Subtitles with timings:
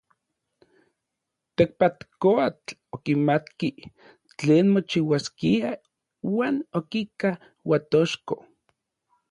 [1.57, 3.69] Tekpatkoatl okimatki
[4.37, 5.69] tlen mochiuaskia
[6.33, 7.29] uan okika
[7.69, 8.43] Uatochko.